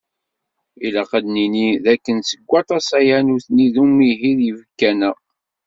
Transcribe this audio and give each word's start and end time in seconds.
Ilaq 0.87 1.11
ad 1.17 1.21
d-nini 1.25 1.69
d 1.83 1.85
akken 1.93 2.17
seg 2.29 2.41
waṭas-aya, 2.51 3.17
nutni 3.25 3.67
deg 3.69 3.79
umihi 3.83 4.31
yibkan-a. 4.43 5.11